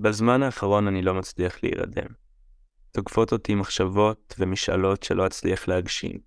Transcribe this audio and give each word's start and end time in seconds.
בזמן 0.00 0.42
האחרון 0.42 0.86
אני 0.86 1.02
לא 1.02 1.14
מצליח 1.14 1.62
להירדם. 1.62 2.06
תוקפות 2.92 3.32
אותי 3.32 3.54
מחשבות 3.54 4.34
ומשאלות 4.38 5.02
שלא 5.02 5.26
אצליח 5.26 5.68
להגשים. 5.68 6.18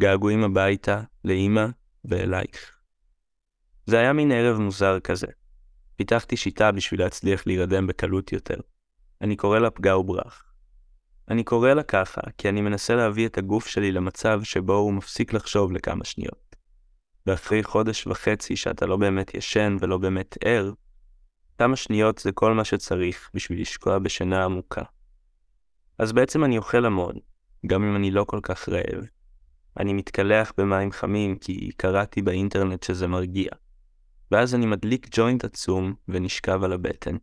געגועים 0.00 0.44
הביתה, 0.44 1.02
לאמא 1.24 1.66
ואלייך. 2.04 2.72
זה 3.86 3.98
היה 3.98 4.12
מין 4.12 4.32
ערב 4.32 4.58
מוזר 4.58 5.00
כזה. 5.00 5.26
פיתחתי 5.96 6.36
שיטה 6.36 6.72
בשביל 6.72 7.00
להצליח 7.00 7.46
להירדם 7.46 7.86
בקלות 7.86 8.32
יותר. 8.32 8.60
אני 9.20 9.36
קורא 9.36 9.58
לה 9.58 9.70
פגע 9.70 9.96
וברח. 9.96 10.44
אני 11.28 11.44
קורא 11.44 11.74
לה 11.74 11.82
ככה, 11.82 12.20
כי 12.38 12.48
אני 12.48 12.60
מנסה 12.60 12.94
להביא 12.94 13.26
את 13.26 13.38
הגוף 13.38 13.66
שלי 13.66 13.92
למצב 13.92 14.40
שבו 14.42 14.74
הוא 14.74 14.92
מפסיק 14.92 15.32
לחשוב 15.32 15.72
לכמה 15.72 16.04
שניות. 16.04 16.56
ואחרי 17.26 17.62
חודש 17.62 18.06
וחצי 18.06 18.56
שאתה 18.56 18.86
לא 18.86 18.96
באמת 18.96 19.34
ישן 19.34 19.76
ולא 19.80 19.98
באמת 19.98 20.36
ער, 20.44 20.72
כמה 21.58 21.76
שניות 21.76 22.18
זה 22.18 22.32
כל 22.32 22.54
מה 22.54 22.64
שצריך 22.64 23.30
בשביל 23.34 23.60
לשקוע 23.60 23.98
בשינה 23.98 24.44
עמוקה. 24.44 24.82
אז 25.98 26.12
בעצם 26.12 26.44
אני 26.44 26.58
אוכל 26.58 26.84
המון, 26.84 27.14
גם 27.66 27.84
אם 27.84 27.96
אני 27.96 28.10
לא 28.10 28.24
כל 28.24 28.40
כך 28.42 28.68
רעב. 28.68 29.04
אני 29.78 29.92
מתקלח 29.92 30.52
במים 30.58 30.92
חמים 30.92 31.38
כי 31.38 31.70
קראתי 31.76 32.22
באינטרנט 32.22 32.82
שזה 32.82 33.06
מרגיע. 33.06 33.50
ואז 34.30 34.54
אני 34.54 34.66
מדליק 34.66 35.08
ג'וינט 35.10 35.44
עצום 35.44 35.94
ונשכב 36.08 36.64
על 36.64 36.72
הבטן. 36.72 37.16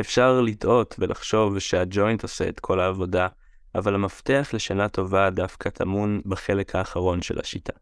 אפשר 0.00 0.40
לטעות 0.40 0.94
ולחשוב 0.98 1.58
שהג'וינט 1.58 2.22
עושה 2.22 2.48
את 2.48 2.60
כל 2.60 2.80
העבודה, 2.80 3.28
אבל 3.74 3.94
המפתח 3.94 4.50
לשינה 4.52 4.88
טובה 4.88 5.30
דווקא 5.30 5.70
טמון 5.70 6.20
בחלק 6.24 6.76
האחרון 6.76 7.22
של 7.22 7.40
השיטה. 7.40 7.72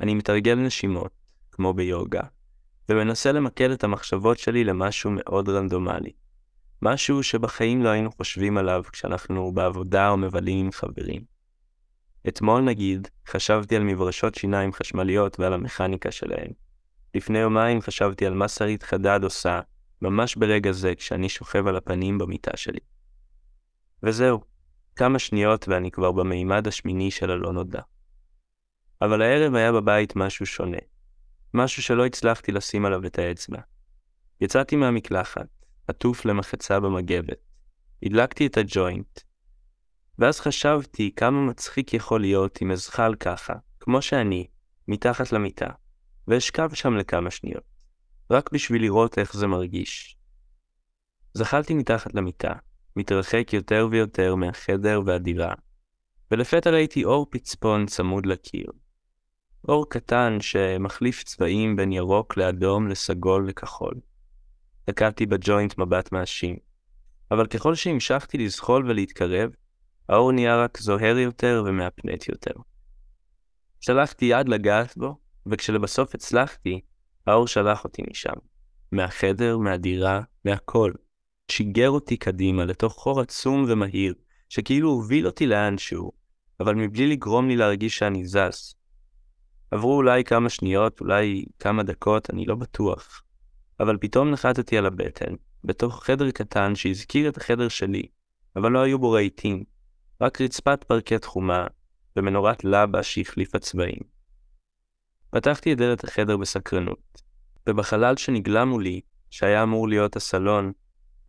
אני 0.00 0.14
מתרגל 0.14 0.54
נשימות, 0.54 1.12
כמו 1.52 1.74
ביוגה, 1.74 2.22
ומנסה 2.90 3.32
למקד 3.32 3.70
את 3.70 3.84
המחשבות 3.84 4.38
שלי 4.38 4.64
למשהו 4.64 5.10
מאוד 5.10 5.48
רנדומלי. 5.48 6.12
משהו 6.82 7.22
שבחיים 7.22 7.82
לא 7.82 7.88
היינו 7.88 8.10
חושבים 8.12 8.58
עליו 8.58 8.82
כשאנחנו 8.92 9.52
בעבודה 9.52 10.08
או 10.08 10.16
מבלים 10.16 10.64
עם 10.64 10.72
חברים. 10.72 11.22
אתמול 12.28 12.60
נגיד, 12.60 13.08
חשבתי 13.28 13.76
על 13.76 13.82
מברשות 13.82 14.34
שיניים 14.34 14.72
חשמליות 14.72 15.40
ועל 15.40 15.52
המכניקה 15.52 16.10
שלהן. 16.10 16.52
לפני 17.14 17.38
יומיים 17.38 17.80
חשבתי 17.80 18.26
על 18.26 18.34
מה 18.34 18.48
שרית 18.48 18.82
חדד 18.82 19.20
עושה, 19.22 19.60
ממש 20.02 20.36
ברגע 20.36 20.72
זה 20.72 20.94
כשאני 20.94 21.28
שוכב 21.28 21.66
על 21.66 21.76
הפנים 21.76 22.18
במיטה 22.18 22.56
שלי. 22.56 22.80
וזהו, 24.02 24.40
כמה 24.96 25.18
שניות 25.18 25.68
ואני 25.68 25.90
כבר 25.90 26.12
במימד 26.12 26.66
השמיני 26.66 27.10
של 27.10 27.30
הלא 27.30 27.52
נודע. 27.52 27.80
אבל 29.02 29.22
הערב 29.22 29.54
היה 29.54 29.72
בבית 29.72 30.16
משהו 30.16 30.46
שונה. 30.46 30.78
משהו 31.54 31.82
שלא 31.82 32.06
הצלחתי 32.06 32.52
לשים 32.52 32.84
עליו 32.84 33.06
את 33.06 33.18
האצבע. 33.18 33.58
יצאתי 34.40 34.76
מהמקלחת, 34.76 35.46
עטוף 35.88 36.24
למחצה 36.24 36.80
במגבת. 36.80 37.38
הדלקתי 38.02 38.46
את 38.46 38.56
הג'וינט. 38.56 39.20
ואז 40.18 40.40
חשבתי 40.40 41.10
כמה 41.16 41.46
מצחיק 41.46 41.94
יכול 41.94 42.20
להיות 42.20 42.58
אם 42.62 42.70
אזחל 42.72 43.14
ככה, 43.14 43.54
כמו 43.80 44.02
שאני, 44.02 44.46
מתחת 44.88 45.32
למיטה, 45.32 45.70
ואשכב 46.28 46.74
שם 46.74 46.96
לכמה 46.96 47.30
שניות, 47.30 47.64
רק 48.30 48.52
בשביל 48.52 48.82
לראות 48.82 49.18
איך 49.18 49.36
זה 49.36 49.46
מרגיש. 49.46 50.16
זחלתי 51.34 51.74
מתחת 51.74 52.14
למיטה, 52.14 52.52
מתרחק 52.96 53.52
יותר 53.52 53.88
ויותר 53.90 54.34
מהחדר 54.34 55.00
והדירה, 55.06 55.54
ולפתע 56.30 56.70
ראיתי 56.70 57.04
אור 57.04 57.26
פצפון 57.30 57.86
צמוד 57.86 58.26
לקיר. 58.26 58.66
אור 59.68 59.90
קטן 59.90 60.36
שמחליף 60.40 61.22
צבעים 61.22 61.76
בין 61.76 61.92
ירוק 61.92 62.36
לאדום 62.36 62.88
לסגול 62.88 63.46
וכחול. 63.48 63.94
תקעתי 64.84 65.26
בג'וינט 65.26 65.78
מבט 65.78 66.12
מאשים, 66.12 66.56
אבל 67.30 67.46
ככל 67.46 67.74
שהמשכתי 67.74 68.38
לזחול 68.38 68.90
ולהתקרב, 68.90 69.50
האור 70.08 70.32
נהיה 70.32 70.64
רק 70.64 70.78
זוהר 70.78 71.18
יותר 71.18 71.64
ומהפנט 71.66 72.28
יותר. 72.28 72.54
שלחתי 73.80 74.24
יד 74.24 74.48
לגעת 74.48 74.96
בו, 74.96 75.16
וכשלבסוף 75.46 76.14
הצלחתי, 76.14 76.80
האור 77.26 77.46
שלח 77.46 77.84
אותי 77.84 78.02
משם. 78.10 78.34
מהחדר, 78.92 79.58
מהדירה, 79.58 80.20
מהכל. 80.44 80.92
שיגר 81.50 81.90
אותי 81.90 82.16
קדימה 82.16 82.64
לתוך 82.64 82.92
חור 82.92 83.20
עצום 83.20 83.64
ומהיר, 83.68 84.14
שכאילו 84.48 84.88
הוביל 84.88 85.26
אותי 85.26 85.46
לאנשהו, 85.46 86.12
אבל 86.60 86.74
מבלי 86.74 87.06
לגרום 87.06 87.48
לי 87.48 87.56
להרגיש 87.56 87.98
שאני 87.98 88.26
זז. 88.26 88.79
עברו 89.70 89.96
אולי 89.96 90.24
כמה 90.24 90.48
שניות, 90.48 91.00
אולי 91.00 91.44
כמה 91.58 91.82
דקות, 91.82 92.30
אני 92.30 92.46
לא 92.46 92.54
בטוח. 92.54 93.22
אבל 93.80 93.96
פתאום 94.00 94.30
נחתתי 94.30 94.78
על 94.78 94.86
הבטן, 94.86 95.34
בתוך 95.64 96.04
חדר 96.04 96.30
קטן 96.30 96.74
שהזכיר 96.74 97.28
את 97.28 97.36
החדר 97.36 97.68
שלי, 97.68 98.02
אבל 98.56 98.72
לא 98.72 98.78
היו 98.78 98.98
בו 98.98 99.10
רהיטים, 99.10 99.64
רק 100.20 100.40
רצפת 100.40 100.84
פרקט 100.84 101.24
חומה, 101.24 101.66
ומנורת 102.16 102.64
לבה 102.64 103.02
שהחליפה 103.02 103.58
צבעים. 103.58 104.00
פתחתי 105.30 105.72
את 105.72 105.78
דלת 105.78 106.04
החדר 106.04 106.36
בסקרנות, 106.36 107.22
ובחלל 107.68 108.16
שנגלה 108.16 108.64
מולי, 108.64 109.00
שהיה 109.30 109.62
אמור 109.62 109.88
להיות 109.88 110.16
הסלון, 110.16 110.72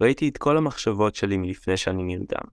ראיתי 0.01 0.29
את 0.29 0.37
כל 0.37 0.57
המחשבות 0.57 1.15
שלי 1.15 1.37
מלפני 1.37 1.77
שאני 1.77 2.03
נרדם. 2.03 2.47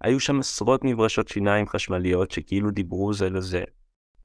היו 0.00 0.20
שם 0.20 0.40
עשרות 0.40 0.84
מברשות 0.84 1.28
שיניים 1.28 1.68
חשמליות 1.68 2.30
שכאילו 2.30 2.70
דיברו 2.70 3.14
זה 3.14 3.30
לזה. 3.30 3.62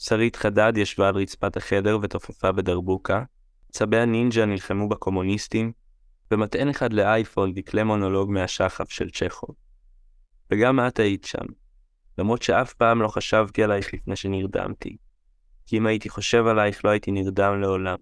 שרית 0.04 0.36
חדד 0.36 0.74
ישבה 0.76 1.08
על 1.08 1.16
רצפת 1.16 1.58
החדר 1.58 1.98
ותופפה 2.02 2.52
בדרבוקה, 2.52 3.24
צבי 3.72 3.98
הנינג'ה 3.98 4.46
נלחמו 4.46 4.90
בקומוניסטים, 4.90 5.72
ומטען 6.32 6.70
אחד 6.70 6.94
לאייפון 6.94 7.54
דקלה 7.54 7.84
מונולוג 7.84 8.32
מהשחף 8.32 8.90
של 8.90 9.10
צ'כוב. 9.10 9.56
וגם 10.52 10.80
את 10.88 11.00
היית 11.00 11.26
שם, 11.26 11.46
למרות 12.18 12.42
שאף 12.42 12.74
פעם 12.74 13.02
לא 13.02 13.08
חשבתי 13.08 13.64
עלייך 13.64 13.94
לפני 13.94 14.16
שנרדמתי, 14.16 14.98
כי 15.66 15.78
אם 15.78 15.88
הייתי 15.88 16.10
חושב 16.10 16.48
עלייך 16.48 16.86
לא 16.86 16.90
הייתי 16.90 17.12
נרדם 17.12 17.62
לעולם. 17.62 17.98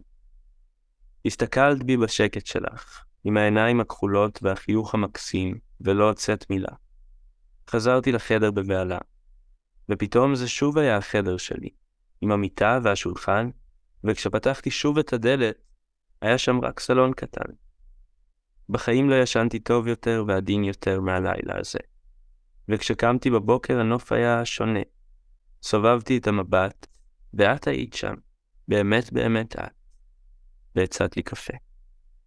הסתכלת 1.26 1.84
בי 1.84 1.98
בשקט 1.98 2.46
שלך, 2.46 3.04
עם 3.24 3.38
העיניים 3.38 3.80
הכחולות 3.80 4.40
והחיוך 4.42 4.94
המקסים, 4.94 5.60
ולא 5.82 6.08
הוצאת 6.08 6.50
מילה. 6.50 6.74
חזרתי 7.70 8.12
לחדר 8.12 8.52
בבהלה, 8.52 8.98
ופתאום 9.90 10.36
זה 10.36 10.48
שוב 10.48 10.78
היה 10.78 10.98
החדר 10.98 11.38
שלי, 11.38 11.70
עם 12.22 12.32
המיטה 12.32 12.80
והשולחן, 12.84 13.50
וכשפתחתי 14.04 14.72
שוב 14.72 14.98
את 14.98 15.14
הדלת, 15.14 15.56
היה 16.22 16.38
שם 16.38 16.60
רק 16.62 16.80
סלון 16.80 17.14
קטן. 17.14 17.52
בחיים 18.70 19.10
לא 19.10 19.16
ישנתי 19.16 19.60
טוב 19.60 19.88
יותר 19.88 20.24
ועדין 20.28 20.64
יותר 20.64 21.02
מהלילה 21.02 21.60
הזה. 21.60 21.80
וכשקמתי 22.70 23.30
בבוקר 23.30 23.80
הנוף 23.80 24.12
היה 24.12 24.46
שונה. 24.46 24.80
סובבתי 25.64 26.18
את 26.18 26.28
המבט, 26.28 26.88
ואת 27.34 27.68
היית 27.68 27.94
שם. 27.94 28.14
באמת 28.68 29.14
באמת 29.14 29.56
את. 29.60 29.68
והצעת 30.76 31.18
לי 31.18 31.24
קפה. 31.24 31.54